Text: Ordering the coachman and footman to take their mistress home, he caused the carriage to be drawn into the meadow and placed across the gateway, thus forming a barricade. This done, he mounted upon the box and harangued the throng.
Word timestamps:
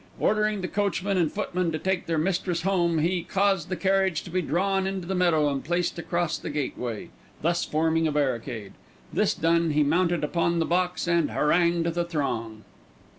Ordering 0.19 0.61
the 0.61 0.67
coachman 0.67 1.15
and 1.19 1.31
footman 1.31 1.71
to 1.73 1.77
take 1.77 2.07
their 2.07 2.17
mistress 2.17 2.63
home, 2.63 2.97
he 2.97 3.21
caused 3.21 3.69
the 3.69 3.75
carriage 3.75 4.23
to 4.23 4.31
be 4.31 4.41
drawn 4.41 4.87
into 4.87 5.07
the 5.07 5.13
meadow 5.13 5.47
and 5.51 5.63
placed 5.63 5.99
across 5.99 6.39
the 6.39 6.49
gateway, 6.49 7.09
thus 7.43 7.65
forming 7.65 8.07
a 8.07 8.11
barricade. 8.11 8.73
This 9.13 9.35
done, 9.35 9.69
he 9.73 9.83
mounted 9.83 10.23
upon 10.23 10.57
the 10.57 10.65
box 10.65 11.07
and 11.07 11.29
harangued 11.29 11.85
the 11.93 12.03
throng. 12.03 12.63